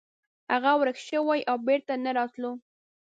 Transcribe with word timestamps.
هغه 0.51 0.71
ورک 0.79 0.97
شوی 1.07 1.19
و 1.45 1.49
او 1.49 1.57
بیرته 1.67 1.93
نه 2.05 2.11
راتلو. 2.17 2.51